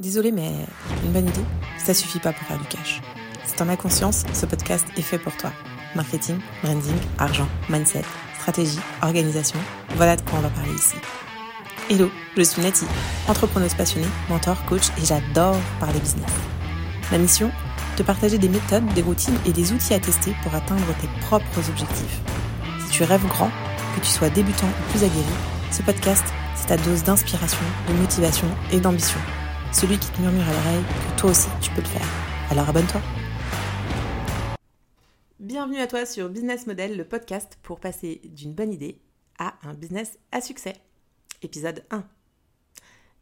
[0.00, 0.50] Désolé, mais
[1.04, 1.44] une bonne idée,
[1.76, 3.02] ça suffit pas pour faire du cash.
[3.44, 5.52] Si t'en as conscience, ce podcast est fait pour toi.
[5.94, 8.04] Marketing, branding, argent, mindset,
[8.38, 9.58] stratégie, organisation,
[9.96, 10.94] voilà de quoi on va parler ici.
[11.90, 12.86] Hello, je suis Nati,
[13.28, 16.32] entrepreneuse passionnée, mentor, coach et j'adore parler business.
[17.12, 17.50] Ma mission
[17.98, 21.68] Te partager des méthodes, des routines et des outils à tester pour atteindre tes propres
[21.68, 22.20] objectifs.
[22.86, 23.50] Si tu rêves grand,
[23.94, 25.36] que tu sois débutant ou plus aguerri,
[25.70, 26.24] ce podcast,
[26.54, 29.20] c'est ta dose d'inspiration, de motivation et d'ambition
[29.72, 30.84] celui qui te murmure à l'oreille
[31.16, 32.06] toi aussi tu peux le faire.
[32.50, 33.00] Alors abonne-toi.
[35.38, 39.00] Bienvenue à toi sur Business Model, le podcast pour passer d'une bonne idée
[39.38, 40.74] à un business à succès.
[41.42, 42.04] Épisode 1.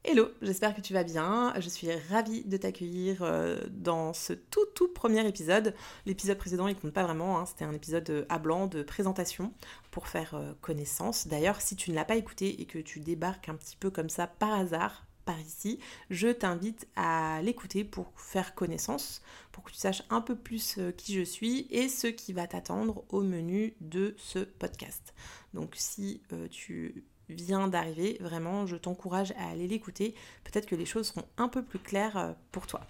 [0.04, 1.52] Hello, j'espère que tu vas bien.
[1.58, 5.74] Je suis ravie de t'accueillir euh, dans ce tout tout premier épisode.
[6.06, 7.46] L'épisode précédent, il compte pas vraiment, hein.
[7.46, 9.52] c'était un épisode à blanc de présentation
[9.90, 11.26] pour faire euh, connaissance.
[11.26, 14.08] D'ailleurs, si tu ne l'as pas écouté et que tu débarques un petit peu comme
[14.08, 15.78] ça par hasard par ici,
[16.08, 19.20] je t'invite à l'écouter pour faire connaissance,
[19.52, 22.46] pour que tu saches un peu plus euh, qui je suis et ce qui va
[22.46, 25.12] t'attendre au menu de ce podcast.
[25.52, 30.14] Donc si euh, tu viens d'arriver, vraiment, je t'encourage à aller l'écouter.
[30.44, 32.80] Peut-être que les choses seront un peu plus claires euh, pour toi.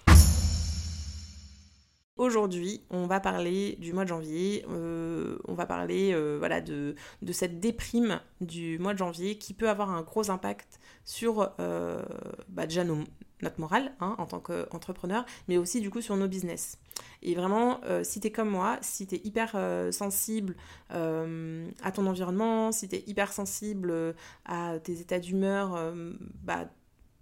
[2.18, 6.96] Aujourd'hui, on va parler du mois de janvier, euh, on va parler euh, voilà, de,
[7.30, 12.02] cette déprime du mois de janvier qui peut avoir un gros impact sur euh,
[12.48, 16.78] bah, déjà notre morale hein, en tant qu'entrepreneur, mais aussi du coup sur nos business.
[17.22, 19.56] Et vraiment, si tu es comme moi, si tu es hyper
[19.92, 20.56] sensible
[20.90, 25.94] à ton environnement, si tu es hyper sensible à tes états d'humeur,
[26.42, 26.68] bah,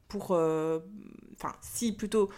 [0.08, 0.30] pour...
[0.30, 2.30] Enfin, si plutôt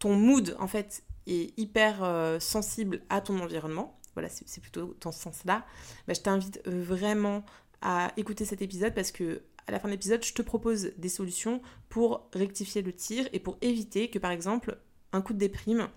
[0.00, 5.20] ton mood en fait hyper euh, sensible à ton environnement, voilà, c'est plutôt dans ce
[5.20, 5.64] sens-là,
[6.06, 7.44] bah, je t'invite euh, vraiment
[7.82, 11.10] à écouter cet épisode parce que à la fin de l'épisode, je te propose des
[11.10, 14.78] solutions pour rectifier le tir et pour éviter que, par exemple,
[15.12, 15.88] un coup de déprime,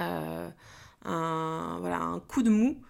[0.00, 0.48] euh,
[1.04, 2.80] un, coup de mou,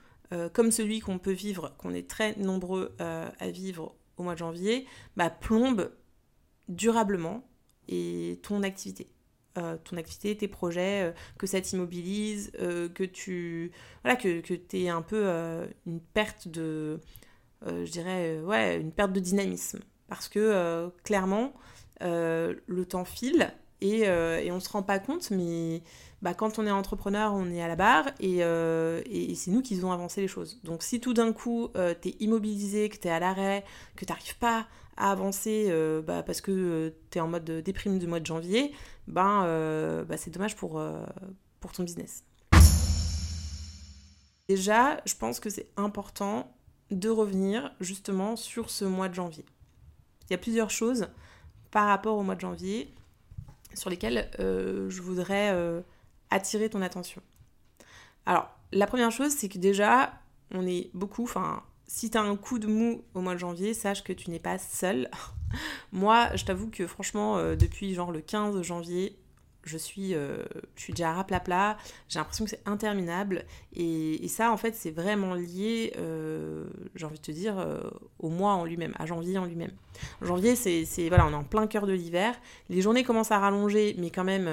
[0.53, 4.87] comme celui qu'on peut vivre, qu'on est très nombreux à vivre au mois de janvier,
[5.17, 5.91] bah, plombe
[6.69, 7.45] durablement
[7.89, 9.09] et ton activité.
[9.59, 13.73] Euh, ton activité, tes projets, euh, que ça t'immobilise, euh, que tu
[14.05, 15.27] voilà que, que tu un peu
[15.87, 17.01] une perte de
[17.67, 21.53] je dirais ouais, une perte de dynamisme parce que clairement
[22.01, 25.83] le temps file et, et on se rend pas compte mais
[26.23, 29.75] bah, quand on est entrepreneur, on est à la barre et, et, c'est nous qui
[29.75, 30.61] devons avancer les choses.
[30.63, 33.65] Donc si tout d'un coup, tu es immobilisé, que tu es à l'arrêt,
[33.97, 34.69] que tu n'arrives pas
[35.01, 38.73] avancer euh, bah, parce que euh, tu es en mode déprime du mois de janvier,
[39.07, 40.83] ben, euh, bah, c'est dommage pour,
[41.61, 42.25] pour ton business.
[44.49, 46.53] Déjà, je pense que c'est important
[46.91, 49.45] de revenir justement sur ce mois de janvier.
[50.29, 51.09] Il y a plusieurs choses
[51.71, 52.93] par rapport au mois de janvier
[53.75, 55.55] sur lesquelles je voudrais
[56.31, 57.23] attirer ton attention.
[58.27, 60.13] Alors, la première chose, c'est que déjà,
[60.53, 61.63] on est beaucoup, enfin,
[61.93, 64.39] si tu as un coup de mou au mois de janvier, sache que tu n'es
[64.39, 65.11] pas seul.
[65.93, 69.17] Moi, je t'avoue que franchement, euh, depuis genre le 15 janvier,
[69.65, 70.45] je suis, euh,
[70.77, 71.77] je suis déjà à plat
[72.09, 73.45] j'ai l'impression que c'est interminable.
[73.75, 76.65] Et, ça, en fait, c'est vraiment lié, euh,
[76.95, 77.57] j'ai envie de te dire,
[78.21, 79.73] au mois en lui-même, à janvier en lui-même.
[80.23, 82.41] Janvier, c'est, voilà, on est en plein cœur de l'hiver.
[82.69, 84.49] Les journées commencent à rallonger, mais quand même,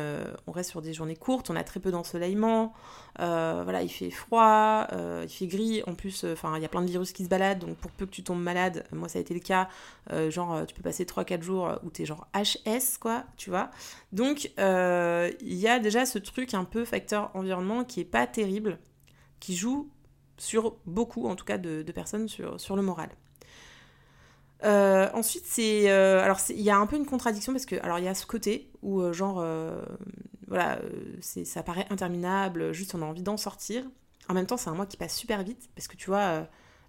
[0.48, 2.74] on reste sur des journées courtes, on a très peu d'ensoleillement.
[3.20, 5.82] Euh, voilà, il fait froid, euh, il fait gris.
[5.88, 7.92] En plus, euh, enfin, il y a plein de virus qui se baladent, donc pour
[7.92, 9.70] peu que tu tombes malade, moi ça a été le cas.
[10.30, 13.70] genre, tu peux passer 3-4 jours où t'es genre HS, quoi, tu vois.
[14.12, 18.80] Donc, il y a déjà ce truc un peu facteur environnement qui est pas terrible,
[19.40, 19.90] qui joue
[20.38, 23.10] sur beaucoup, en tout cas, de, personnes sur, sur le moral.
[24.64, 28.08] Ensuite, c'est alors il y a un peu une contradiction parce que alors il y
[28.08, 29.44] a ce côté où genre
[30.48, 33.84] voilà, euh, ça paraît interminable, juste on a envie d'en sortir.
[34.30, 36.44] En même temps, c'est un mois qui passe super vite, parce que tu vois, euh,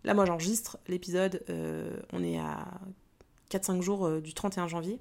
[0.04, 2.66] là, moi, j'enregistre l'épisode, euh, on est à
[3.50, 5.00] 4-5 jours du 31 janvier.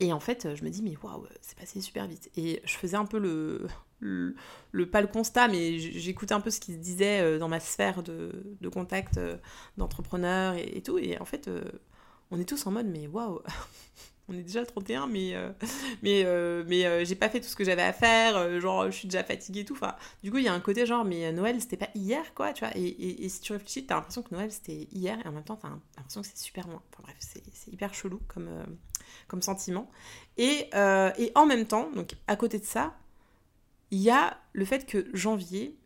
[0.00, 2.30] Et en fait, je me dis, mais waouh, c'est passé super vite.
[2.36, 3.66] Et je faisais un peu le,
[4.00, 4.34] le,
[4.90, 8.30] pas le constat, mais j'écoutais un peu ce qui se disait dans ma sphère de,
[8.60, 9.18] de contact
[9.76, 10.98] d'entrepreneurs et, tout.
[10.98, 11.50] Et en fait,
[12.30, 13.40] on est tous en mode, mais waouh,
[14.28, 15.50] on est déjà le 31, mais, euh,
[16.02, 18.90] mais, euh, mais euh, j'ai pas fait tout ce que j'avais à faire, genre je
[18.90, 19.74] suis déjà fatiguée et tout.
[19.74, 22.52] Enfin, du coup, il y a un côté genre, mais Noël c'était pas hier, quoi,
[22.52, 22.76] tu vois.
[22.76, 25.56] Et, et, si tu réfléchis, t'as l'impression que Noël c'était hier, et en même temps,
[25.56, 26.82] t'as l'impression que c'est super loin.
[26.92, 28.48] Enfin bref, c'est hyper chelou comme,
[29.28, 29.90] comme sentiment.
[30.36, 32.94] Et, et en même temps, donc à côté de ça,
[33.90, 35.78] il y a le fait que janvier,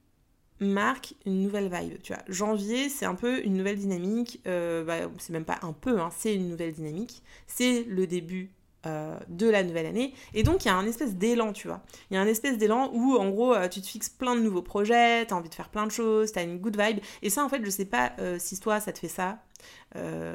[0.63, 2.01] marque une nouvelle vibe.
[2.03, 4.41] Tu vois, janvier, c'est un peu une nouvelle dynamique.
[4.47, 7.23] Euh, bah, c'est même pas un peu, hein, c'est une nouvelle dynamique.
[7.47, 8.53] C'est le début
[8.87, 10.15] euh, de la nouvelle année.
[10.35, 11.83] Et donc, il y a un espèce d'élan, tu vois.
[12.11, 14.41] Il y a un espèce d'élan où, en gros, euh, tu te fixes plein de
[14.41, 16.99] nouveaux projets, tu as envie de faire plein de choses, tu as une good vibe.
[17.23, 19.39] Et ça, en fait, je sais pas si toi, ça te fait ça,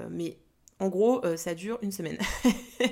[0.09, 0.37] mais
[0.79, 2.19] en gros, euh, ça dure une semaine.
[2.79, 2.85] tu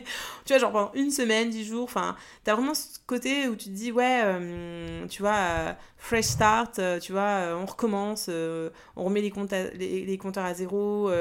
[0.48, 3.76] vois, genre pendant une semaine, dix jours, enfin, t'as vraiment ce côté où tu te
[3.76, 9.30] dis, ouais, euh, tu vois, euh, fresh start, tu vois, on recommence, on remet les,
[9.30, 11.12] compteurs à zéro,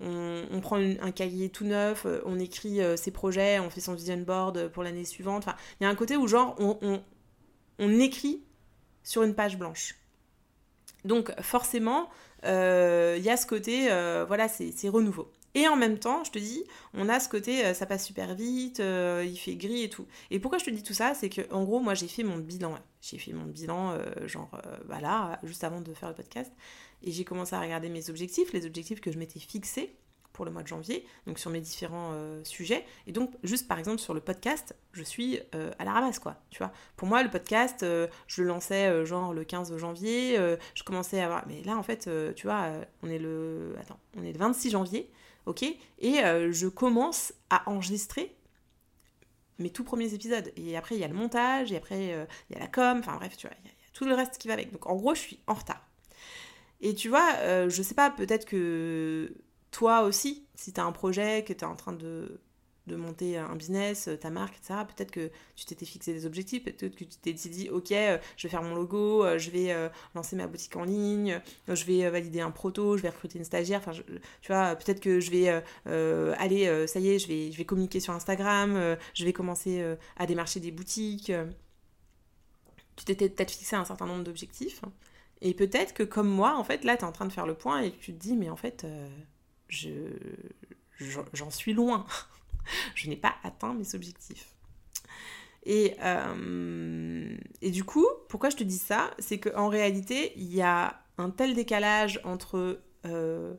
[0.00, 4.68] on, prend un cahier tout neuf, on écrit ses projets, on fait son vision board
[4.68, 5.44] pour l'année suivante.
[5.46, 7.02] Enfin, il y a un côté où, genre, on,
[7.78, 8.44] on écrit
[9.02, 9.96] sur une page blanche.
[11.04, 12.08] Donc, forcément,
[12.44, 12.48] il
[13.22, 13.88] y a ce côté,
[14.28, 15.28] voilà, c'est renouveau.
[15.54, 16.64] Et en même temps, je te dis,
[16.94, 20.06] on a ce côté, euh, ça passe super vite, euh, il fait gris et tout.
[20.30, 22.38] Et pourquoi je te dis tout ça C'est que, en gros, moi, j'ai fait mon
[22.38, 22.78] bilan.
[23.02, 24.50] J'ai fait mon bilan, euh, genre,
[24.86, 26.52] voilà, juste avant de faire le podcast.
[27.02, 29.94] Et j'ai commencé à regarder mes objectifs, les objectifs que je m'étais fixés
[30.32, 32.86] pour le mois de janvier, donc sur mes différents sujets.
[33.06, 36.36] Et donc, juste par exemple sur le podcast, je suis à la ramasse, quoi.
[36.48, 40.38] Tu vois, pour moi, le podcast, je le lançais genre le 15 janvier,
[40.74, 41.46] je commençais à avoir.
[41.48, 42.70] Mais là, en fait, tu vois,
[43.02, 43.74] on est le.
[43.80, 45.10] Attends, on est le 26 janvier
[45.98, 48.36] Et euh, je commence à enregistrer
[49.58, 50.52] mes tout premiers épisodes.
[50.56, 52.98] Et après, il y a le montage, et après, euh, il y a la com,
[52.98, 54.72] enfin bref, tu vois, il y, a tout le reste qui va avec.
[54.72, 55.86] Donc en gros, je suis en retard.
[56.80, 59.32] Et tu vois, euh, je sais pas, peut-être que
[59.70, 62.40] toi aussi, si tu as un projet, que tu es en train de
[62.86, 64.80] de monter un business, euh, ta marque, etc.
[64.94, 68.46] Peut-être que tu t'étais fixé des objectifs, peut-être que tu t'es dit, ok, euh, je
[68.46, 69.74] vais faire mon logo, euh, je vais
[70.14, 73.82] lancer ma boutique en ligne, je vais valider un proto, je vais recruter une stagiaire,
[74.40, 78.00] tu vois, peut-être que je vais aller, ça y est, je vais, je vais communiquer
[78.00, 79.84] sur Instagram, je vais commencer
[80.16, 81.32] à démarcher des boutiques.
[82.96, 84.82] Tu t'étais peut-être fixé un certain nombre d'objectifs.
[85.40, 87.54] Et peut-être que comme moi, en fait, là, tu es en train de faire le
[87.54, 88.86] point et tu te dis, mais en fait,
[89.68, 89.90] je
[91.32, 92.06] j'en suis loin.
[92.94, 94.52] je n'ai pas atteint mes objectifs.
[95.64, 99.10] Et, euh, et du coup, pourquoi je te dis ça?
[99.18, 103.54] C'est qu'en réalité, il y a un tel décalage entre euh,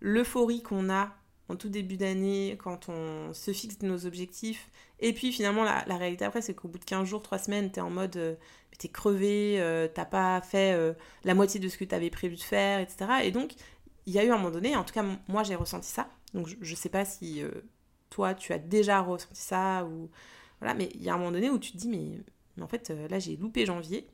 [0.00, 1.14] l'euphorie qu'on a
[1.48, 4.70] en tout début d'année quand on se fixe nos objectifs
[5.00, 7.78] et puis finalement la, réalité après c'est qu'au bout de 15 jours, 3 semaines, tu
[7.78, 8.34] es en mode euh,
[8.78, 9.58] t'es crevé,
[9.94, 10.78] t'as pas fait
[11.24, 13.10] la moitié de ce que tu avais prévu de faire, etc.
[13.24, 13.54] Et donc
[14.06, 16.46] il y a eu un moment donné, en tout cas moi j'ai ressenti ça, donc
[16.46, 17.42] je, je sais pas si
[18.10, 20.10] toi, tu as déjà ressenti ça, ou
[20.60, 22.20] voilà, mais il y a un moment donné où tu te dis, mais,
[22.62, 24.06] en fait, euh, là, j'ai loupé janvier.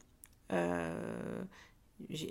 [0.52, 1.42] Euh,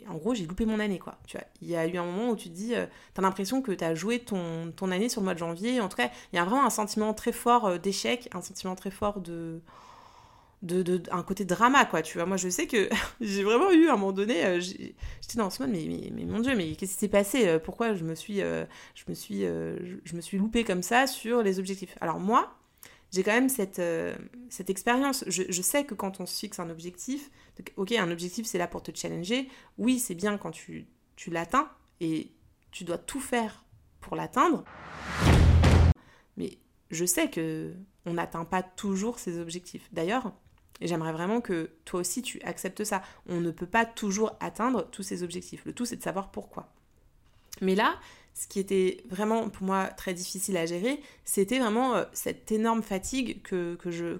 [0.07, 1.17] en gros, j'ai loupé mon année, quoi.
[1.25, 3.23] Tu vois, il y a eu un moment où tu te dis, euh, tu as
[3.23, 5.81] l'impression que tu as joué ton, ton année sur le mois de janvier.
[5.81, 8.91] En tout cas, il y a vraiment un sentiment très fort d'échec, un sentiment très
[8.91, 9.61] fort de
[10.63, 12.25] de, un côté drama, quoi, tu vois.
[12.25, 12.89] Moi, je sais que
[13.21, 14.95] j'ai vraiment eu, à un moment donné, euh, j'étais
[15.35, 18.03] dans ce mode, mais, mais, mon Dieu, mais qu'est-ce qui s'est passé euh, Pourquoi je
[18.03, 19.45] me suis, euh, suis,
[20.21, 21.95] suis loupée comme ça sur les objectifs?
[21.99, 22.55] Alors moi,
[23.11, 23.81] j'ai quand même cette,
[24.49, 25.23] cette expérience.
[25.27, 27.29] Je, je, sais que quand on se fixe un objectif,
[27.75, 29.49] ok, un objectif, c'est là pour te challenger.
[29.77, 31.69] Oui, c'est bien quand tu, tu l'atteins
[31.99, 32.31] et
[32.71, 33.65] tu dois tout faire
[34.01, 34.63] pour l'atteindre.
[36.37, 36.57] Mais
[36.89, 37.73] je sais que
[38.05, 39.87] on n'atteint pas toujours ses objectifs.
[39.91, 40.33] D'ailleurs,
[40.83, 43.01] et j'aimerais vraiment que toi aussi tu acceptes ça.
[43.27, 45.63] On ne peut pas toujours atteindre tous ces objectifs.
[45.65, 46.73] Le tout, c'est de savoir pourquoi.
[47.61, 47.95] Mais là,
[48.33, 52.83] ce qui était vraiment pour moi très difficile à gérer, c'était vraiment euh, cette énorme
[52.83, 53.77] fatigue que,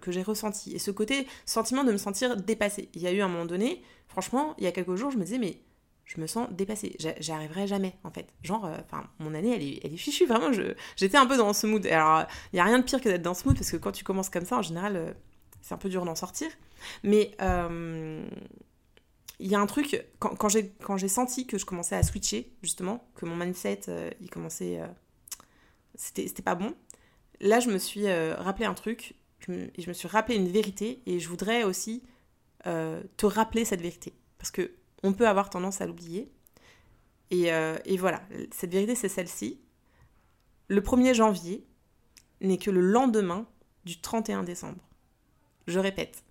[0.07, 0.74] j'ai ressentie.
[0.74, 2.89] Et ce côté sentiment de me sentir dépassée.
[2.93, 5.25] Il y a eu un moment donné, franchement, il y a quelques jours, je me
[5.25, 5.60] disais, mais
[6.05, 6.96] je me sens dépassée.
[7.20, 8.27] J'arriverai jamais, en fait.
[8.41, 10.51] Genre, euh, enfin, mon année, elle est, elle est fichue, vraiment.
[10.96, 11.86] J'étais un peu dans ce mood.
[11.88, 13.91] Alors, il n'y a rien de pire que d'être dans ce mood, parce que quand
[13.91, 15.13] tu commences comme ça, en général, euh,
[15.63, 16.51] c'est un peu dur d'en sortir.
[17.03, 18.27] Mais euh,
[19.39, 23.08] il y a un truc, quand, quand j'ai senti que je commençais à switcher, justement,
[23.15, 24.79] que mon mindset, euh, il commençait.
[24.79, 24.88] Euh,
[25.96, 26.75] c'était pas bon.
[27.39, 31.01] Là, je me suis rappelé un truc, je me, je me suis rappelé une vérité,
[31.05, 32.03] et je voudrais aussi
[32.63, 34.13] te rappeler cette vérité.
[34.38, 34.72] Parce que
[35.03, 36.32] on peut avoir tendance à l'oublier.
[37.29, 37.50] Et,
[37.86, 39.60] et voilà, cette vérité, c'est celle-ci.
[40.67, 41.67] Le 1er janvier
[42.41, 43.46] n'est que le lendemain
[43.86, 44.79] du 31 décembre.
[45.67, 46.24] Je répète,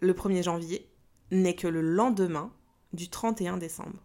[0.00, 0.88] le 1er janvier
[1.30, 2.52] n'est que le lendemain
[2.92, 3.98] du 31 décembre.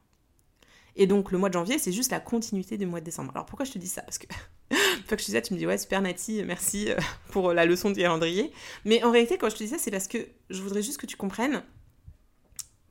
[0.96, 3.32] Et donc le mois de janvier, c'est juste la continuité du mois de décembre.
[3.36, 4.02] Alors pourquoi je te dis ça?
[4.02, 4.26] Parce que
[4.72, 6.96] une fois que je te dis ça, tu me dis ouais super Nati, merci euh,
[7.32, 8.52] pour la leçon de calendrier.
[8.84, 10.18] Mais en réalité, quand je te dis ça, c'est parce que
[10.50, 11.64] je voudrais juste que tu comprennes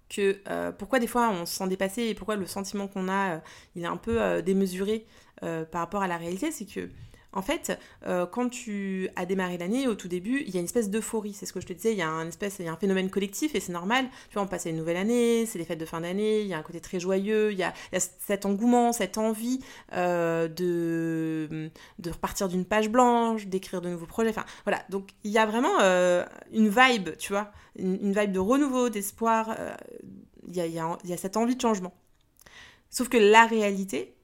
[0.08, 3.34] que euh, pourquoi des fois on se sent dépassé et pourquoi le sentiment qu'on a,
[3.34, 3.38] euh,
[3.74, 5.06] il est un peu démesuré
[5.40, 6.88] par rapport à la réalité, c'est que
[7.36, 10.64] En fait, euh, quand tu as démarré l'année, au tout début, il y a une
[10.64, 11.34] espèce d'euphorie.
[11.34, 12.78] C'est ce que je te disais, il y a un, espèce, il y a un
[12.78, 14.06] phénomène collectif et c'est normal.
[14.30, 16.46] Tu vois, on passe à une nouvelle année, c'est les fêtes de fin d'année, il
[16.46, 19.60] y a un côté très joyeux, il y a, cet engouement, cette envie
[19.92, 24.30] euh, de, de repartir d'une page blanche, d'écrire de nouveaux projets.
[24.30, 24.82] Enfin, voilà.
[24.88, 26.24] Donc, il y a vraiment euh,
[26.54, 29.54] une vibe, tu vois, une, vibe de renouveau, d'espoir.
[30.48, 31.92] il y a cette envie de changement.
[32.88, 34.15] Sauf que la réalité,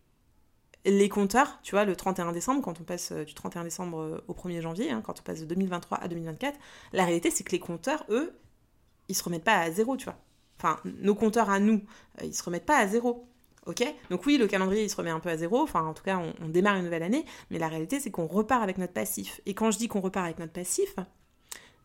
[0.84, 4.24] les compteurs, tu vois, le 31 décembre, quand on passe euh, du 31 décembre euh,
[4.26, 6.58] au 1er janvier, hein, quand on passe de 2023 à 2024,
[6.92, 8.32] la réalité, c'est que les compteurs, eux,
[9.08, 10.18] ils se remettent pas à zéro, tu vois.
[10.58, 11.82] Enfin, nos compteurs à nous,
[12.20, 13.28] euh, ils se remettent pas à zéro.
[13.66, 13.84] Ok?
[14.10, 15.62] Donc oui, le calendrier, il se remet un peu à zéro.
[15.62, 17.24] Enfin, en tout cas, on, démarre une nouvelle année.
[17.50, 19.40] Mais la réalité, c'est qu'on repart avec notre passif.
[19.46, 20.96] Et quand je dis qu'on repart avec notre passif,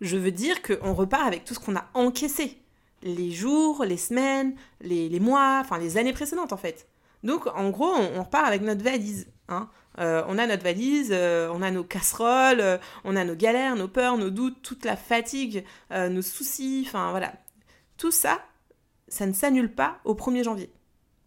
[0.01, 2.57] je veux dire qu'on repart avec tout ce qu'on a encaissé.
[3.03, 6.87] Les jours, les semaines, les, les mois, enfin les années précédentes, en fait.
[7.23, 9.27] Donc, en gros, on, repart avec notre valise.
[9.49, 9.69] Hein.
[9.99, 13.75] Euh, on a notre valise, euh, on a nos casseroles, euh, on a nos galères,
[13.75, 17.33] nos peurs, nos doutes, toute la fatigue, nos soucis, enfin voilà.
[17.97, 18.39] Tout ça,
[19.07, 20.71] ça ne s'annule pas au 1er janvier.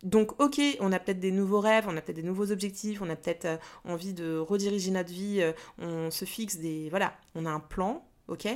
[0.02, 3.10] Donc, ok, on a peut-être des nouveaux rêves, on a peut-être des nouveaux objectifs, on
[3.10, 5.42] a peut-être envie de rediriger notre vie,
[5.78, 6.88] on se fixe des.
[6.88, 8.48] Voilà, on a un plan, ok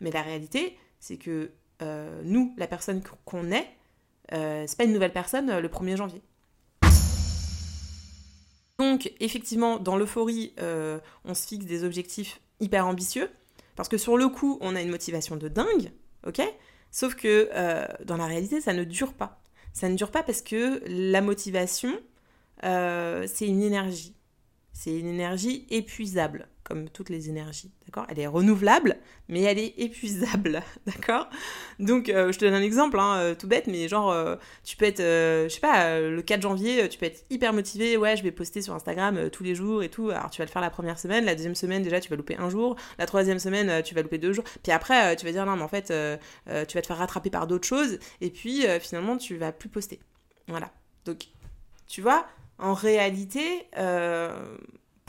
[0.00, 1.52] Mais la réalité, c'est que
[2.24, 3.68] nous, la personne qu'on est,
[4.32, 6.22] c'est pas une nouvelle personne le 1er janvier.
[8.80, 13.28] Donc, effectivement, dans l'euphorie, euh, on se fixe des objectifs hyper ambitieux,
[13.76, 15.92] parce que sur le coup, on a une motivation de dingue,
[16.26, 16.40] ok?
[16.90, 19.42] Sauf que euh, dans la réalité, ça ne dure pas.
[19.74, 21.92] Ça ne dure pas parce que la motivation,
[22.64, 24.14] euh, c'est une énergie.
[24.72, 28.06] C'est une énergie épuisable comme toutes les énergies, d'accord?
[28.08, 28.96] Elle est renouvelable,
[29.28, 31.28] mais elle est épuisable, d'accord?
[31.80, 34.76] Donc, euh, je te donne un exemple, hein, euh, tout bête, mais genre, euh, tu
[34.76, 38.22] peux être, je sais pas, le 4 janvier, tu peux être hyper motivé, ouais, je
[38.22, 40.10] vais poster sur Instagram tous les jours et tout.
[40.10, 42.36] Alors, tu vas le faire la première semaine, la deuxième semaine, déjà, tu vas louper
[42.36, 45.44] un jour, la troisième semaine, tu vas louper deux jours, puis après, tu vas dire,
[45.44, 49.16] non, mais en fait, tu vas te faire rattraper par d'autres choses, et puis, finalement,
[49.16, 49.98] tu vas plus poster.
[50.46, 50.70] Voilà.
[51.04, 51.26] Donc,
[51.88, 52.26] tu vois,
[52.60, 53.66] en réalité,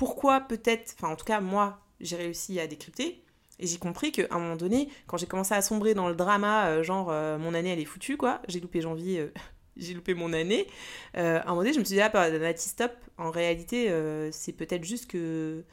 [0.02, 3.24] pourquoi peut-être, enfin en tout cas moi j'ai réussi à décrypter.
[3.60, 6.70] Et j'ai compris qu'à un moment donné, quand j'ai commencé à sombrer dans le drama,
[6.70, 9.32] euh, genre euh, mon année elle est foutue quoi, j'ai loupé janvier, euh,
[9.78, 10.66] j'ai loupé mon année,
[11.14, 13.94] à un moment donné je me suis dit ah bah, Nati stop, en réalité
[14.32, 15.64] c'est peut-être juste que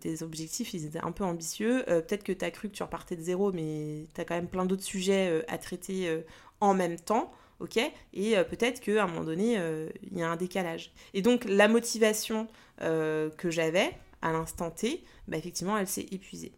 [0.00, 3.14] tes objectifs ils étaient un peu ambitieux, peut-être que tu as cru que tu repartais
[3.14, 6.20] de zéro mais tu as quand même plein d'autres sujets à traiter
[6.60, 7.78] en même temps ok
[8.12, 9.58] Et peut-être qu'à un moment donné,
[10.02, 10.92] il y a un décalage.
[11.14, 12.48] Et donc la motivation
[12.82, 16.52] euh, que j'avais à l'instant T, bah, effectivement, elle s'est épuisée.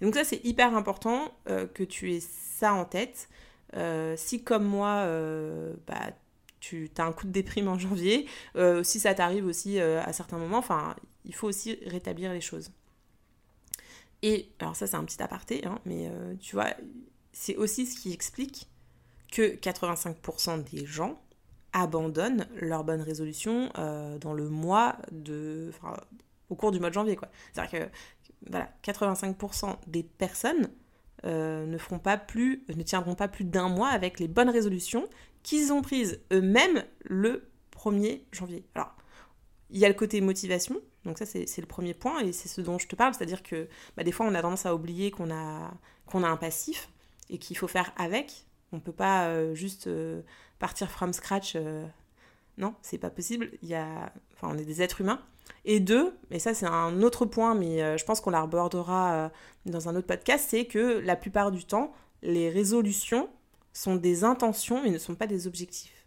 [0.00, 3.28] Et donc ça, c'est hyper important euh, que tu aies ça en tête.
[3.74, 5.06] Euh, si comme moi,
[5.86, 6.12] bah,
[6.60, 8.26] tu as un coup de déprime en janvier,
[8.82, 12.70] si ça t'arrive aussi à certains moments, enfin, il faut aussi rétablir les choses.
[14.22, 16.08] Et alors ça, c'est un petit aparté, hein, mais
[16.40, 16.74] tu vois,
[17.32, 18.68] c'est aussi ce qui explique
[19.32, 21.20] que 85% des gens
[21.72, 25.72] abandonnent leur bonne résolution euh, dans le mois de.
[26.50, 27.28] Au cours du mois de janvier, quoi.
[27.52, 27.90] C'est-à-dire que,
[28.50, 30.68] voilà, 85% des personnes
[31.24, 35.08] euh, ne feront pas plus, ne tiendront pas plus d'un mois avec les bonnes résolutions
[35.42, 38.66] qu'ils ont prises eux-mêmes le 1er janvier.
[38.74, 38.94] Alors,
[39.70, 42.60] il y a le côté motivation, donc ça c'est le premier point, et c'est ce
[42.60, 45.32] dont je te parle, c'est-à-dire que bah, des fois on a tendance à oublier qu'on
[45.32, 45.72] a,
[46.04, 46.90] qu'on a un passif
[47.30, 48.46] et qu'il faut faire avec.
[48.72, 49.88] On ne peut pas euh, juste
[50.58, 51.54] partir from scratch.
[51.56, 51.84] Euh,
[52.56, 53.50] non, c'est pas possible.
[53.62, 54.12] Il y a...
[54.34, 55.20] enfin, on est des êtres humains.
[55.64, 59.28] Et deux, et ça c'est un autre point, mais euh, je pense qu'on l'abordera euh,
[59.66, 63.28] dans un autre podcast, c'est que la plupart du temps, les résolutions
[63.72, 66.06] sont des intentions mais ne sont pas des objectifs.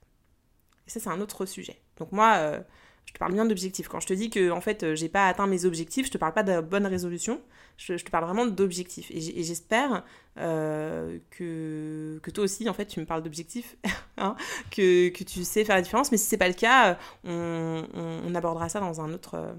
[0.87, 1.81] Et ça c'est un autre sujet.
[1.97, 2.61] Donc moi,
[3.05, 3.87] je te parle bien d'objectifs.
[3.87, 6.17] Quand je te dis que en fait euh, j'ai pas atteint mes objectifs, je te
[6.17, 7.41] parle pas de bonne résolution,
[7.77, 9.11] je, te parle vraiment d'objectifs.
[9.11, 10.03] Et j'espère
[10.37, 13.77] euh, que, que toi aussi en fait tu me parles d'objectifs,
[14.17, 14.35] hein,
[14.71, 16.11] que, que, tu sais faire la différence.
[16.11, 19.55] Mais si c'est pas le cas, on, on, abordera ça dans un autre,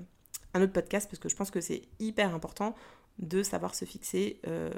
[0.54, 2.74] un autre podcast parce que je pense que c'est hyper important
[3.18, 4.70] de savoir se fixer euh,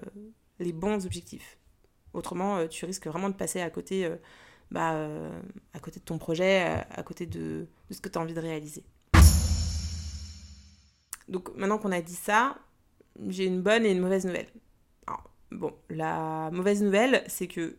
[0.60, 1.58] les bons objectifs.
[2.14, 4.08] Autrement, tu risques vraiment de passer à côté
[4.70, 5.40] bah, euh,
[5.72, 8.84] à côté de ton projet, à, côté de, ce que tu as envie de réaliser.
[11.28, 12.58] Donc maintenant qu'on a dit ça,
[13.28, 14.48] j'ai une bonne et une mauvaise nouvelle.
[15.50, 17.76] bon, la mauvaise nouvelle, c'est que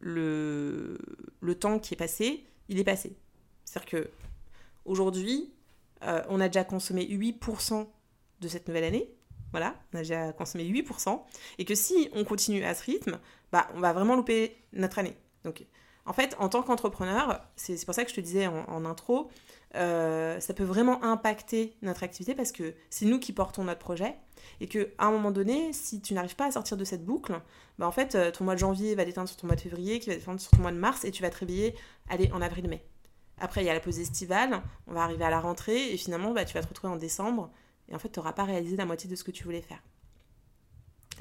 [0.00, 0.98] le,
[1.40, 3.16] le temps qui est passé, il est passé.
[3.64, 4.10] C'est-à-dire que
[4.84, 5.52] aujourd'hui,
[6.02, 7.86] euh, on a déjà consommé 8%
[8.40, 9.10] de cette nouvelle année.
[9.52, 11.20] Voilà, on a déjà consommé 8%.
[11.58, 13.18] Et que si on continue à ce rythme,
[13.52, 15.16] bah, on va vraiment louper notre année.
[15.44, 15.64] Donc,
[16.06, 19.28] En fait, en tant qu'entrepreneur, c'est pour ça que je te disais en, intro,
[19.74, 24.14] euh, ça peut vraiment impacter notre activité parce que c'est nous qui portons notre projet
[24.60, 27.34] et que à un moment donné, si tu n'arrives pas à sortir de cette boucle,
[27.78, 29.98] bah en fait, euh, ton mois de janvier va déteindre sur ton mois de février,
[29.98, 31.74] qui va déteindre sur ton mois de mars et tu vas te réveiller,
[32.08, 32.84] allez, en avril-mai.
[33.38, 36.30] Après, il y a la pause estivale, on va arriver à la rentrée et finalement,
[36.30, 37.50] bah, tu vas te retrouver en décembre
[37.88, 39.82] et en fait, tu n'auras pas réalisé la moitié de ce que tu voulais faire.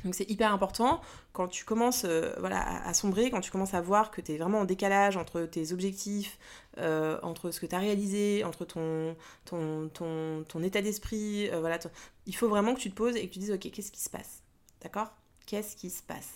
[0.06, 1.02] Donc c'est hyper important
[1.34, 4.38] quand tu commences euh, voilà, à, sombrer, quand tu commences à voir que tu es
[4.38, 6.38] vraiment en décalage entre tes objectifs,
[6.78, 11.50] euh, entre ce que tu as réalisé, entre ton, ton, ton, état d'esprit.
[11.50, 11.80] Euh, voilà,
[12.28, 14.12] il faut vraiment que tu te poses et que tu dises, ok, qu'est-ce qui se
[14.12, 14.44] passe?
[14.82, 15.12] D'accord?
[15.48, 16.30] Qu'est-ce qui se passe?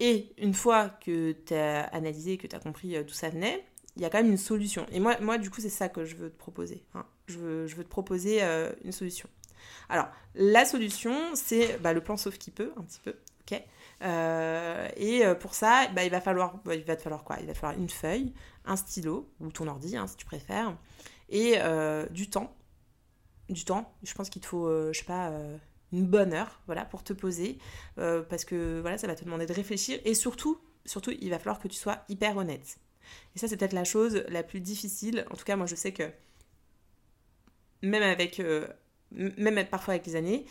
[0.00, 3.66] Et une fois que tu as analysé, que tu as compris d'où ça venait,
[3.96, 4.86] il y a quand même une solution.
[4.92, 6.82] Et moi, moi du coup, c'est ça que je veux te proposer.
[6.94, 7.04] Hein.
[7.26, 8.42] Je, veux, je, veux, te proposer
[8.82, 9.28] une solution.
[9.88, 13.14] Alors, la solution, c'est bah, le plan sauf qui peut, un petit peu.
[13.42, 13.62] ok
[14.02, 17.36] euh, et euh, pour ça, bah, il, va falloir, bah, il va te falloir quoi?
[17.40, 18.32] Il va te falloir une feuille,
[18.64, 20.76] un stylo, ou ton ordi, hein, si tu préfères,
[21.28, 22.54] et euh, du temps.
[23.48, 25.32] Du temps, je pense qu'il te faut, je sais pas,
[25.92, 27.58] une bonne heure, voilà, pour te poser,
[27.96, 31.58] parce que voilà, ça va te demander de réfléchir, et surtout, surtout, il va falloir
[31.58, 32.78] que tu sois hyper honnête.
[33.34, 35.26] Et ça, c'est peut-être la chose la plus difficile.
[35.32, 36.08] En tout cas, moi, je sais que
[37.82, 38.40] même avec
[39.12, 40.44] même parfois avec les années,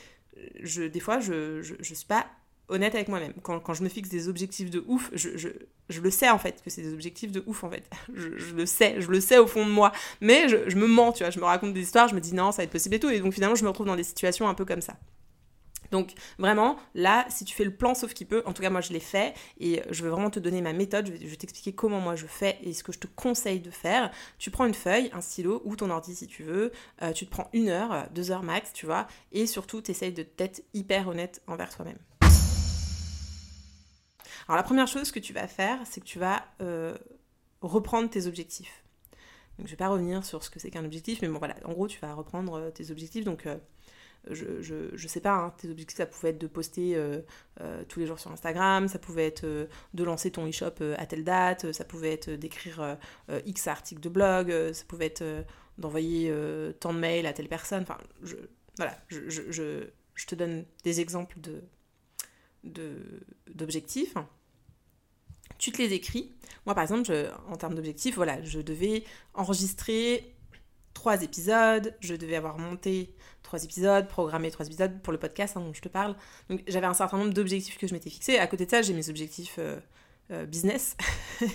[0.61, 2.25] je, des fois, je, je, suis pas
[2.67, 3.33] honnête avec moi-même.
[3.41, 5.49] Quand, quand, je me fixe des objectifs de ouf, je, je,
[5.89, 7.89] je le sais en fait que c'est des objectifs de ouf en fait.
[8.13, 9.91] Je, le sais, je le sais au fond de moi.
[10.21, 12.51] Mais je, me mens, tu vois, je me raconte des histoires, je me dis non,
[12.51, 13.09] ça va être possible et tout.
[13.09, 14.95] Et donc finalement, je me retrouve dans des situations un peu comme ça.
[15.91, 18.81] Donc vraiment, là, si tu fais le plan sauf qui peut, en tout cas moi
[18.81, 22.00] je l'ai fait et je veux vraiment te donner ma méthode, je vais, t'expliquer comment
[22.00, 24.12] moi je fais et ce que je te conseille de faire.
[24.38, 27.31] Tu prends une feuille, un stylo ou ton ordi si tu veux, euh, tu te
[27.31, 31.08] prends une heure, deux heures max, tu vois, et surtout tu essayes de t'être hyper
[31.08, 31.98] honnête envers toi-même.
[34.48, 36.98] Alors la première chose que tu vas faire, c'est que tu vas euh,
[37.62, 38.84] reprendre tes objectifs.
[39.58, 41.74] Donc je vais pas revenir sur ce que c'est qu'un objectif, mais bon voilà, en
[41.74, 43.46] gros tu vas reprendre euh, tes objectifs, donc
[44.27, 47.21] je, je, sais pas, hein, tes objectifs, ça pouvait être de poster euh,
[47.61, 51.05] euh, tous les jours sur Instagram, ça pouvait être euh, de lancer ton e-shop à
[51.05, 52.97] telle date, ça pouvait être d'écrire
[53.45, 55.23] X articles de blog, ça pouvait être
[55.77, 56.33] d'envoyer
[56.79, 57.83] tant de mails à telle personne.
[57.83, 58.35] Enfin, je,
[58.77, 62.95] voilà, je, je, je te donne des exemples de,
[63.47, 64.15] d'objectifs.
[65.58, 66.34] Tu te les écris.
[66.65, 67.12] Moi, par exemple,
[67.47, 69.03] en termes d'objectifs, voilà, je devais
[69.34, 70.36] enregistrer
[70.93, 73.15] trois épisodes, je devais avoir monté
[73.49, 76.15] trois épisodes, programmé trois épisodes pour le podcast hein, dont je te parle.
[76.51, 78.38] Donc j'avais un certain nombre d'objectifs que je m'étais fixés.
[78.38, 79.79] À côté de ça, j'ai mes objectifs euh,
[80.31, 80.95] euh, business.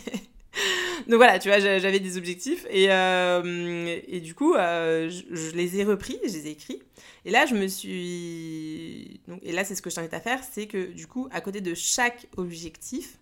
[1.07, 5.85] Donc voilà, tu vois, j'avais des objectifs et, euh, et du coup, je, les ai
[5.85, 6.83] repris, je les ai écrits.
[7.25, 9.21] Et là, je me suis.
[9.43, 11.61] Et là, c'est ce que je t'invite à faire c'est que du coup, à côté
[11.61, 13.19] de chaque objectif,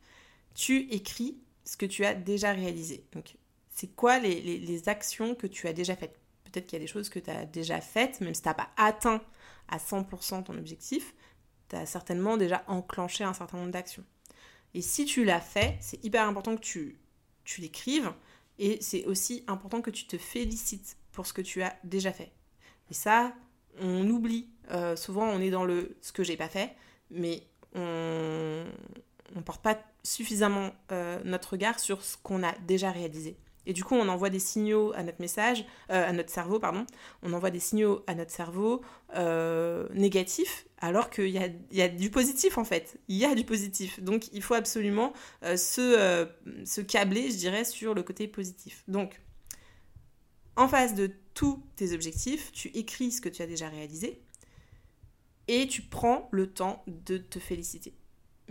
[0.54, 3.04] tu écris ce que tu as déjà réalisé.
[3.12, 3.34] Donc,
[3.70, 6.21] c'est quoi les, actions que tu as déjà faites?
[6.52, 8.54] Peut-être qu'il y a des choses que tu as déjà faites, même si tu n'as
[8.54, 9.22] pas atteint
[9.68, 11.14] à 100% ton objectif,
[11.68, 14.04] tu as certainement déjà enclenché un certain nombre d'actions.
[14.74, 16.98] Et si tu l'as fait, c'est hyper important que tu,
[17.44, 18.12] tu l'écrives
[18.58, 22.32] et c'est aussi important que tu te félicites pour ce que tu as déjà fait.
[22.90, 23.34] Et ça,
[23.80, 24.48] on oublie.
[24.70, 26.74] Euh, souvent, on est dans le ce que j'ai pas fait,
[27.10, 27.42] mais
[27.74, 28.64] on
[29.34, 33.36] ne porte pas suffisamment euh, notre regard sur ce qu'on a déjà réalisé.
[33.66, 36.84] Et du coup, on envoie des signaux à notre message, euh, à notre cerveau, pardon.
[37.22, 38.82] On envoie des signaux à notre cerveau
[39.14, 42.98] euh, négatifs, alors qu'il y a, y a, du positif en fait.
[43.08, 44.00] Il y a du positif.
[44.00, 45.12] Donc, il faut absolument
[45.44, 46.26] euh, se,
[46.64, 48.82] se câbler, je dirais, sur le côté positif.
[48.88, 49.20] Donc,
[50.56, 54.20] en face de tous tes objectifs, tu écris ce que tu as déjà réalisé
[55.48, 57.94] et tu prends le temps de te féliciter.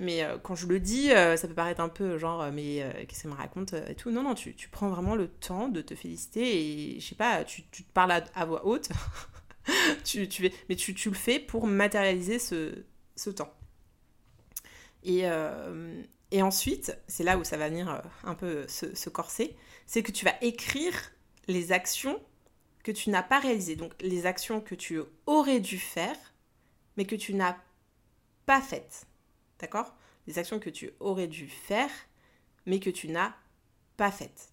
[0.02, 2.84] Mais euh, quand je le dis, euh, ça peut paraître un peu genre, euh, mais
[3.08, 4.10] qu'est-ce qu'elle me raconte et tout.
[4.10, 7.62] Non, non, tu, prends vraiment le temps de te féliciter et je sais pas, tu,
[7.62, 8.90] te parles à, voix haute.
[10.04, 13.54] tu, tu, mais tu, le fais pour matérialiser ce, temps.
[15.04, 15.26] Et,
[16.32, 20.26] et ensuite, c'est là où ça va venir un peu se corser, c'est que tu
[20.26, 20.96] vas écrire
[21.48, 22.20] les actions
[22.84, 23.76] que tu n'as pas réalisées.
[23.76, 26.18] Donc les actions que tu aurais dû faire,
[26.98, 27.56] mais que tu n'as
[28.48, 29.06] pas faites.
[29.62, 29.96] D'accord?
[30.28, 31.90] Des actions que tu aurais dû faire,
[32.66, 33.34] mais que tu n'as
[33.96, 34.50] pas faites.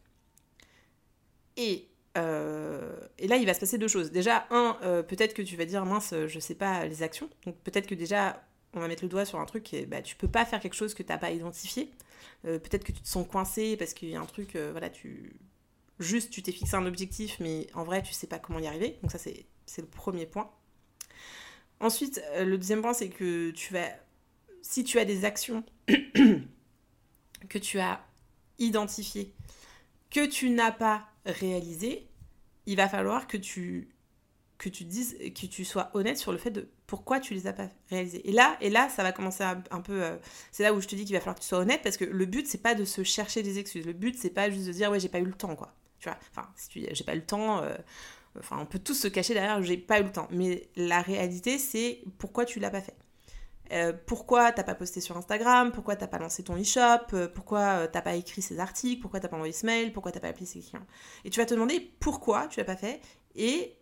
[1.57, 4.11] Et, euh, et, là, il va se passer deux choses.
[4.13, 7.29] Déjà, un, euh, peut-être que tu vas dire, mince, je sais pas les actions.
[7.45, 8.43] Donc peut-être que déjà,
[8.75, 10.75] on va mettre le doigt sur un truc, et, bah, tu peux pas faire quelque
[10.75, 11.91] chose que tu n'as pas identifié.
[12.45, 15.37] Euh, peut-être que tu te sens coincé parce qu'il y a un truc, voilà, tu...
[15.99, 18.99] Juste, tu t'es fixé un objectif, mais en vrai, tu sais pas comment y arriver.
[19.03, 19.47] Donc ça, c'est
[19.79, 20.49] le premier point.
[21.81, 23.89] Ensuite, le deuxième point, c'est que tu vas
[24.63, 25.65] si tu as des actions
[27.49, 28.05] que tu as
[28.59, 29.35] identifié
[30.11, 32.09] que tu n'as pas réalisé,
[32.67, 33.89] il va falloir que tu
[34.57, 37.53] que tu dises que tu sois honnête sur le fait de pourquoi tu les as
[37.53, 38.29] pas réalisés.
[38.29, 40.17] Et là et là ça va commencer un, peu euh,
[40.51, 42.05] c'est là où je te dis qu'il va falloir que tu sois honnête parce que
[42.05, 43.87] le but c'est pas de se chercher des excuses.
[43.87, 45.75] Le but c'est pas juste de dire ouais, j'ai pas eu le temps quoi.
[46.01, 47.77] Tu vois Enfin, si tu j'ai pas eu le temps euh,
[48.39, 51.59] enfin on peut tous se cacher derrière j'ai pas eu le temps mais la réalité
[51.59, 52.97] c'est pourquoi tu l'as pas fait.
[53.73, 57.61] Euh, pourquoi t'as pas posté sur Instagram, pourquoi t'as pas lancé ton e-shop, euh, pourquoi
[57.61, 60.29] euh, t'as pas écrit ces articles, pourquoi t'as pas envoyé ce mail, pourquoi t'as pas
[60.29, 60.87] appelé ces clients?
[61.25, 63.01] Et tu vas te demander pourquoi tu l'as pas fait
[63.35, 63.77] et,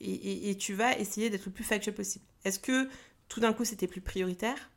[0.00, 2.24] et, et, tu vas essayer d'être le plus factuel possible.
[2.44, 2.88] Est-ce que
[3.28, 4.70] tout d'un coup c'était plus prioritaire?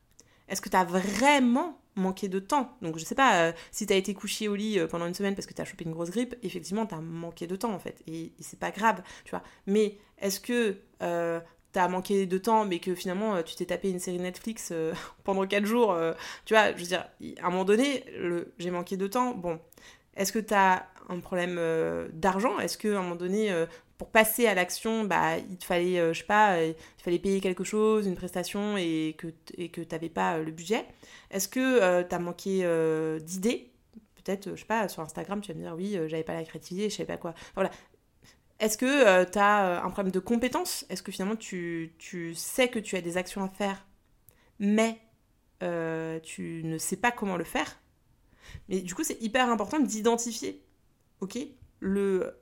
[0.48, 2.78] Est-ce que tu as vraiment manqué de temps?
[2.82, 5.48] Donc je sais pas, si tu as été couché au lit pendant une semaine parce
[5.48, 8.04] que tu as chopé une grosse grippe, effectivement tu as manqué de temps en fait.
[8.06, 9.44] Et, et c'est pas grave, tu vois.
[9.66, 10.78] Mais est-ce que
[11.72, 14.94] t'as manqué de temps, mais que finalement euh, tu t'es tapé une série Netflix euh,
[15.24, 16.14] pendant 4 jours, euh,
[16.46, 17.08] tu vois, je veux dire,
[17.42, 18.04] à un moment donné,
[18.58, 19.60] j'ai manqué de temps, bon,
[20.16, 21.60] est-ce que t'as un problème
[22.14, 22.60] d'argent?
[22.60, 23.52] Est-ce qu'à un moment donné,
[23.98, 27.64] pour passer à l'action, bah, il te fallait, je sais pas, il fallait payer quelque
[27.64, 29.28] chose, une prestation, et que,
[29.58, 30.86] et que t'avais pas le budget?
[31.32, 32.60] Est-ce que t'as manqué
[33.22, 33.72] d'idées?
[34.24, 36.90] Peut-être, je sais pas, sur Instagram, tu vas me dire, oui, j'avais pas la créativité,
[36.90, 37.34] je savais pas quoi.
[37.56, 37.72] Voilà,
[38.60, 40.86] est-ce que euh, tu as euh, un problème de compétence?
[40.90, 41.94] Est-ce que finalement tu,
[42.36, 43.88] sais que tu as des actions à faire,
[44.60, 45.00] mais
[45.64, 47.80] euh, tu ne sais pas comment le faire?
[48.68, 50.64] Mais du coup, c'est hyper important d'identifier,
[51.22, 51.38] ok,
[51.80, 52.36] le,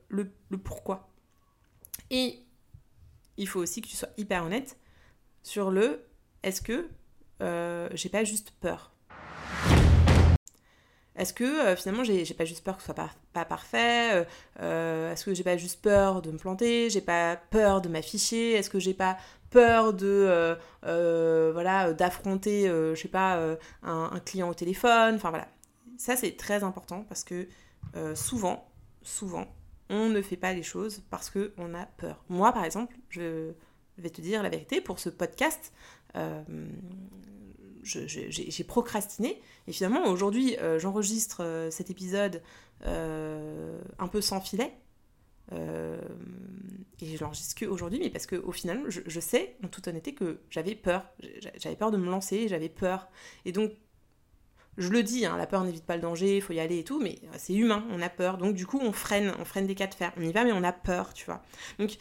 [0.64, 1.10] pourquoi.
[2.10, 2.40] Et
[3.38, 4.78] il faut aussi que tu sois hyper honnête
[5.44, 6.06] sur le
[6.44, 6.90] est-ce que
[7.96, 8.97] j'ai pas juste peur?
[11.18, 14.24] Est-ce que euh, finalement j'ai pas juste peur que ce soit pas, parfait euh,
[14.62, 18.54] euh, Est-ce que j'ai pas juste peur de me planter J'ai pas peur de m'afficher
[18.54, 19.18] Est-ce que j'ai pas
[19.50, 23.40] peur de voilà d'affronter je sais pas
[23.84, 25.48] un, client au téléphone Enfin voilà,
[25.98, 27.48] ça c'est très important parce que
[28.14, 28.70] souvent,
[29.02, 29.48] souvent,
[29.90, 32.24] on ne fait pas les choses parce que on a peur.
[32.30, 33.54] Moi par exemple, je
[33.98, 35.74] vais te dire la vérité pour ce podcast
[37.88, 39.42] j'ai procrastiné.
[39.68, 42.42] Et finalement, aujourd'hui, euh, j'enregistre euh, cet épisode
[42.86, 44.74] euh, un peu sans filet.
[45.52, 45.56] et
[47.16, 51.06] je l'enregistre qu'aujourd'hui, mais parce qu'au final, je, sais, en toute honnêteté, que j'avais peur.
[51.58, 53.08] J'avais peur de me lancer, j'avais peur.
[53.46, 53.72] Et donc,
[54.78, 56.84] je le dis, hein, la peur n'évite pas le danger, il faut y aller et
[56.84, 58.38] tout, mais c'est humain, on a peur.
[58.38, 60.12] Donc, du coup, on freine, on freine des cas de fer.
[60.18, 61.42] On y va, mais on a peur, tu vois.
[61.80, 61.98] Donc,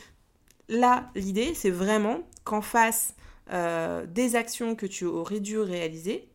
[0.68, 3.14] là, l'idée, c'est vraiment qu'en face
[3.52, 6.28] euh, des actions que tu aurais dû réaliser,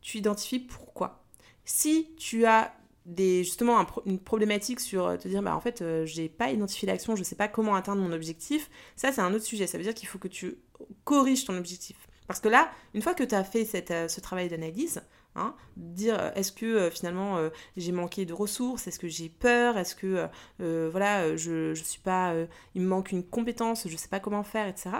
[0.00, 1.24] tu identifies pourquoi.
[1.64, 2.74] Si tu as
[3.06, 6.86] des, justement une problématique sur euh, te dire bah en fait euh, j'ai pas identifié
[6.86, 9.84] l'action, je sais pas comment atteindre mon objectif, ça c'est un autre sujet, ça veut
[9.84, 10.58] dire qu'il faut que tu
[11.04, 11.96] corriges ton objectif.
[12.26, 15.02] Parce que là, une fois que tu as fait cette, ce travail d'analyse,
[15.34, 17.38] Hein, dire est-ce que finalement
[17.78, 20.28] j'ai manqué de ressources, est-ce que j'ai peur, est-ce que
[20.58, 22.34] voilà je, je suis pas,
[22.74, 24.90] il me manque une compétence, je sais pas comment faire, etc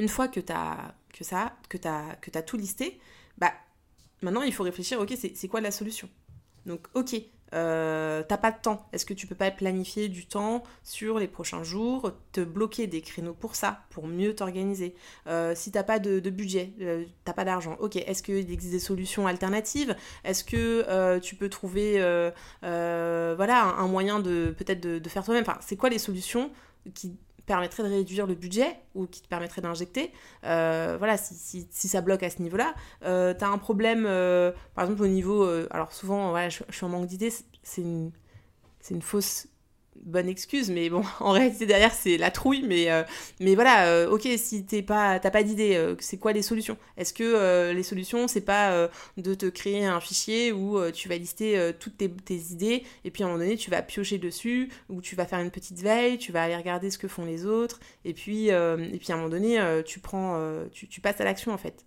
[0.00, 3.00] une fois que tu as que ça, que que tout listé,
[3.38, 3.52] bah
[4.22, 6.08] maintenant il faut réfléchir, ok, c'est quoi la solution?
[6.66, 7.16] Donc, ok,
[7.52, 8.86] euh, t'as pas de temps.
[8.92, 13.00] Est-ce que tu peux pas planifier du temps sur les prochains jours, te bloquer des
[13.00, 14.94] créneaux pour ça, pour mieux t'organiser?
[15.26, 18.80] Euh, Si t'as pas de, budget, euh, t'as pas d'argent, ok, est-ce qu'il existe des
[18.80, 19.96] solutions alternatives?
[20.24, 21.98] Est-ce que euh, tu peux trouver
[22.62, 25.44] voilà, un, moyen de peut-être de, de, faire toi-même?
[25.46, 26.50] Enfin, c'est quoi les solutions
[26.94, 30.12] qui permettrait de réduire le budget ou qui te permettrait d'injecter.
[30.44, 32.74] Euh, voilà, si, si, ça bloque à ce niveau-là,
[33.04, 35.44] euh, tu as un problème, euh, par exemple au niveau...
[35.70, 38.10] alors souvent, je, je suis en manque d'idées, c'est une,
[38.90, 39.46] une fausse
[40.04, 43.02] bonne excuse, mais bon, en réalité derrière c'est la trouille, mais, euh,
[43.54, 46.76] voilà, euh, ok, si t'es pas, t'as pas d'idée, euh, c'est quoi les solutions?
[46.96, 51.72] Est-ce que les solutions c'est pas de te créer un fichier où tu vas lister
[51.78, 55.16] toutes tes, idées et puis à un moment donné tu vas piocher dessus ou tu
[55.16, 58.12] vas faire une petite veille, tu vas aller regarder ce que font les autres et
[58.12, 60.38] puis, et puis à un moment donné tu prends,
[60.72, 61.84] tu passes à l'action en fait,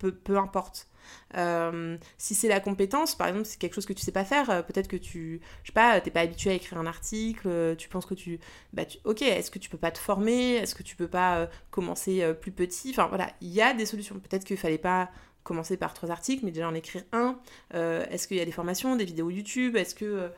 [0.00, 0.88] peu, importe.
[1.36, 4.50] Euh, si c'est la compétence, par exemple, c'est quelque chose que tu sais pas faire,
[4.50, 7.74] euh, peut-être que tu, je sais pas, t'es pas habitué à écrire un article, euh,
[7.74, 8.38] tu penses que tu,
[8.72, 12.34] bah, ok, est-ce que tu peux pas te former, est-ce que tu peux pas commencer
[12.40, 14.18] plus petit, enfin voilà, il y a des solutions.
[14.18, 15.10] Peut-être qu'il fallait pas
[15.42, 17.38] commencer par trois articles, mais déjà en écrire un.
[17.72, 20.30] est-ce qu'il y a des formations, des vidéos YouTube, est-ce que,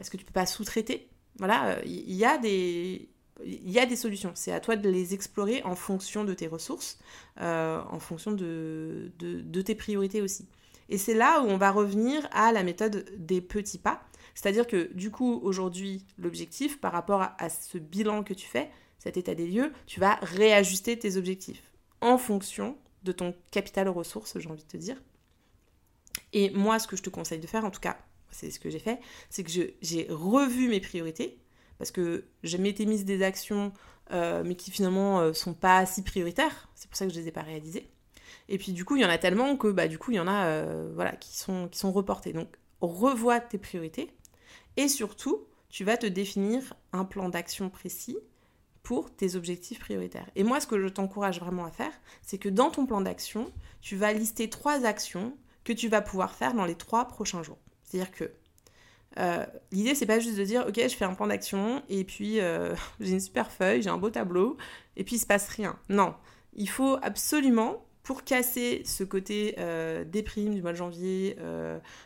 [0.00, 1.08] est-ce que tu peux pas sous-traiter?
[1.38, 3.08] Voilà, il y a des
[3.44, 4.32] il y a des solutions.
[4.34, 6.98] C'est à toi de les explorer en fonction de tes ressources,
[7.40, 9.10] euh, en fonction de,
[9.64, 10.46] tes priorités aussi.
[10.88, 14.02] Et c'est là où on va revenir à la méthode des petits pas.
[14.34, 19.16] C'est-à-dire que du coup, aujourd'hui, l'objectif par rapport à, ce bilan que tu fais, cet
[19.16, 21.62] état des lieux, tu vas réajuster tes objectifs
[22.00, 25.00] en fonction de ton capital ressources, j'ai envie de te dire.
[26.32, 27.98] Et moi, ce que je te conseille de faire, en tout cas,
[28.30, 31.38] c'est ce que j'ai fait, c'est que j'ai revu mes priorités,
[31.84, 33.70] parce que je m'étais mise des actions,
[34.10, 37.28] euh, mais qui finalement ne sont pas si prioritaires, c'est pour ça que je les
[37.28, 37.90] ai pas réalisées.
[38.48, 40.20] Et puis du coup, il y en a tellement que bah, du coup, il y
[40.20, 40.62] en a
[40.94, 42.32] voilà, qui, sont, qui sont reportés.
[42.32, 42.48] Donc,
[42.80, 44.10] revois tes priorités,
[44.78, 48.16] et surtout, tu vas te définir un plan d'action précis
[48.82, 50.30] pour tes objectifs prioritaires.
[50.36, 51.92] Et moi, ce que je t'encourage vraiment à faire,
[52.22, 56.34] c'est que dans ton plan d'action, tu vas lister trois actions que tu vas pouvoir
[56.34, 57.58] faire dans les trois prochains jours.
[57.82, 58.30] C'est-à-dire que
[59.18, 62.40] euh, l'idée, c'est pas juste de dire, ok, je fais un plan d'action et puis
[62.40, 64.56] euh, j'ai une super feuille, j'ai un beau tableau
[64.96, 65.78] et puis il se passe rien.
[65.88, 66.14] Non,
[66.54, 71.36] il faut absolument, pour casser ce côté euh, déprime du mois de janvier,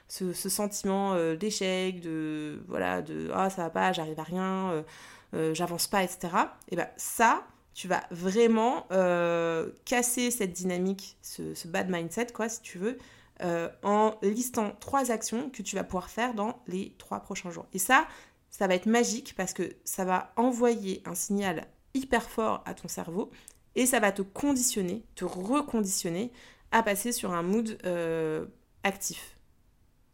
[0.09, 4.85] ce, sentiment d'échec, de voilà, de ah ça va pas, j'arrive à rien
[5.35, 6.29] euh, j'avance pas, etc.
[6.71, 12.63] Et ben ça, tu vas vraiment euh, casser cette dynamique, ce, bad mindset, quoi, si
[12.63, 12.99] tu veux,
[13.43, 17.67] euh, en listant trois actions que tu vas pouvoir faire dans les trois prochains jours.
[17.73, 18.07] Et ça,
[18.51, 22.89] ça va être magique parce que ça va envoyer un signal hyper fort à ton
[22.89, 23.31] cerveau
[23.75, 26.33] et ça va te conditionner, te reconditionner
[26.71, 27.79] à passer sur un mood
[28.83, 29.37] actif.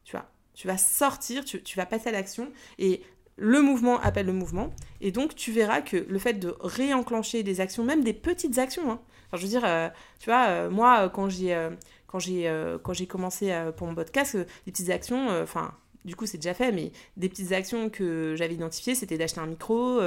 [0.05, 3.03] Tu vois, tu vas sortir, tu, vas passer à l'action et
[3.37, 4.71] le mouvement appelle le mouvement.
[5.01, 8.91] Et donc, tu verras que le fait de réenclencher des actions, même des petites actions,
[8.91, 9.01] hein.
[9.27, 9.89] enfin, je veux dire, euh,
[10.21, 11.71] tu vois, euh, moi, quand j'ai, euh,
[12.15, 12.49] quand j'ai,
[12.85, 14.35] quand j'ai commencé pour mon podcast,
[14.67, 15.75] les petites actions, enfin,
[16.05, 19.49] du coup, c'est déjà fait, mais des petites actions que j'avais identifiées, c'était d'acheter un
[19.49, 19.99] micro,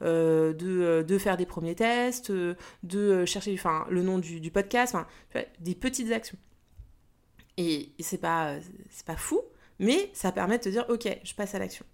[0.00, 2.32] de, faire des premiers tests,
[2.82, 5.06] de chercher enfin, le nom du, podcast, enfin,
[5.60, 6.36] des petites actions.
[7.56, 8.56] Et, et c'est pas,
[9.06, 9.40] pas fou,
[9.78, 11.86] mais ça permet de te dire, ok, je passe à l'action.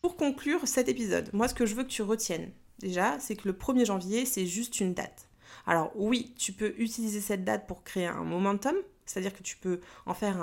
[0.00, 3.46] Pour conclure cet épisode, moi ce que je veux que tu retiennes déjà, c'est que
[3.46, 5.27] le 1er janvier, c'est juste une date.
[5.68, 9.80] Alors oui, tu peux utiliser cette date pour créer un momentum, c'est-à-dire que tu peux
[10.06, 10.40] en faire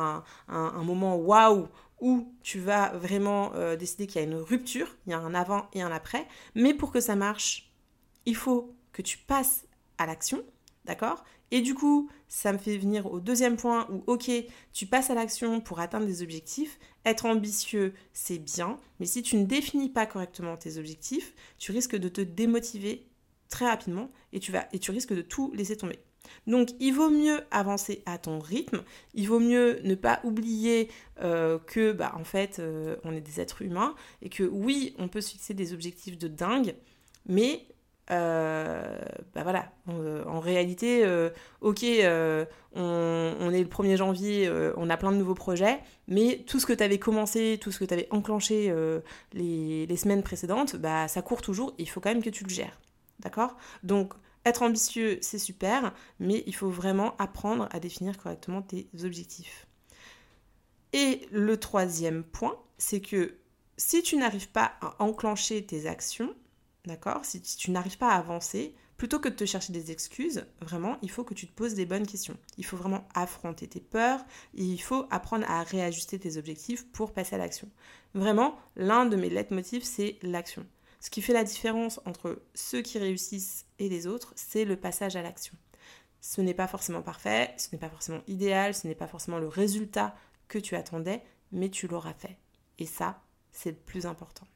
[0.47, 1.67] un, moment waouh
[1.99, 5.33] où tu vas vraiment euh, décider qu'il y a une rupture, il y a un
[5.33, 7.73] avant et un après, mais pour que ça marche,
[8.27, 9.65] il faut que tu passes
[9.97, 10.43] à l'action,
[10.85, 11.25] d'accord?
[11.49, 14.29] Et du coup, ça me fait venir au deuxième point où, ok,
[14.73, 16.77] tu passes à l'action pour atteindre des objectifs.
[17.03, 21.95] Être ambitieux, c'est bien, mais si tu ne définis pas correctement tes objectifs, tu risques
[21.95, 23.07] de te démotiver
[23.49, 25.99] très rapidement et tu, vas, et tu risques de tout laisser tomber.
[26.47, 30.89] Donc il vaut mieux avancer à ton rythme, il vaut mieux ne pas oublier
[31.21, 35.07] euh, que bah en fait euh, on est des êtres humains et que oui on
[35.07, 36.75] peut se fixer des objectifs de dingue,
[37.27, 37.65] mais
[38.11, 38.99] euh,
[39.33, 41.03] bah voilà, en réalité,
[41.61, 46.67] ok, on, est le 1er janvier, on a plein de nouveaux projets, mais tout ce
[46.67, 48.71] que tu avais commencé, tout ce que tu avais enclenché
[49.33, 52.51] les, les, semaines précédentes, bah ça court toujours, il faut quand même que tu le
[52.51, 52.77] gères.
[53.19, 53.57] D'accord?
[53.83, 54.13] Donc,
[54.45, 59.67] être ambitieux, c'est super, mais il faut vraiment apprendre à définir correctement tes objectifs.
[60.93, 63.37] Et le troisième point, c'est que
[63.77, 66.33] si tu n'arrives pas à enclencher tes actions,
[66.85, 67.25] D'accord?
[67.25, 71.09] Si, tu n'arrives pas à avancer, plutôt que de te chercher des excuses, vraiment, il
[71.09, 72.37] faut que tu te poses des bonnes questions.
[72.57, 74.23] Il faut vraiment affronter tes peurs
[74.55, 77.69] et il faut apprendre à réajuster tes objectifs pour passer à l'action.
[78.13, 80.65] Vraiment, l'un de mes leitmotifs, c'est l'action.
[81.05, 85.15] Ce qui fait la différence entre ceux qui réussissent et les autres, c'est le passage
[85.15, 85.53] à l'action.
[86.19, 89.47] Ce n'est pas forcément parfait, ce n'est pas forcément idéal, ce n'est pas forcément le
[89.47, 90.15] résultat
[90.47, 92.39] que tu attendais, mais tu l'auras fait.
[92.79, 94.47] Et ça, c'est le plus important.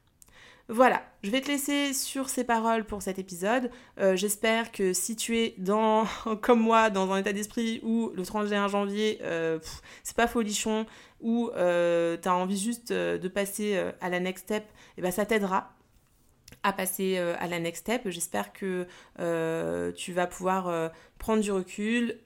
[0.68, 3.70] Voilà, je vais te laisser sur ces paroles pour cet épisode.
[4.00, 6.04] Euh, j'espère que si tu es dans,
[6.42, 9.60] comme moi, dans un état d'esprit où le 31 janvier, euh,
[10.02, 10.84] c'est pas folichon,
[11.20, 14.64] où euh, tu as envie juste de passer à la next step,
[14.98, 15.76] eh ben ça t'aidera
[16.62, 18.08] à passer à la next step.
[18.08, 18.86] J'espère que
[19.92, 22.18] tu vas pouvoir prendre du recul,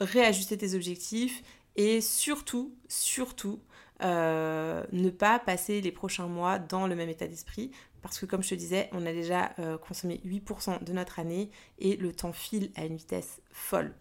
[0.00, 1.42] réajuster tes objectifs
[1.76, 3.60] et surtout, surtout,
[4.02, 7.70] euh, ne pas passer les prochains mois dans le même état d'esprit
[8.02, 11.50] parce que comme je te disais, on a déjà euh, consommé 8% de notre année
[11.78, 13.94] et le temps file à une vitesse folle.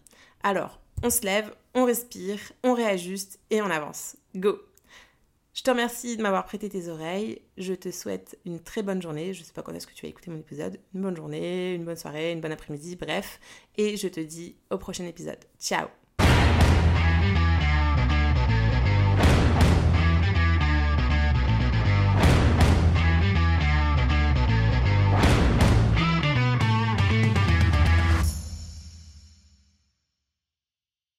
[0.44, 4.18] Alors, on se lève, on respire, on réajuste et on avance.
[4.36, 4.60] Go
[5.54, 7.42] je te remercie de m'avoir prêté tes oreilles.
[7.58, 9.34] Je te souhaite une très bonne journée.
[9.34, 10.80] Je ne sais pas quand est-ce que tu vas écouter mon épisode.
[10.96, 13.40] Une bonne journée, une bonne soirée, une bonne après-midi, bref.
[13.78, 15.40] Et je te dis au prochain épisode.
[15.60, 16.03] Ciao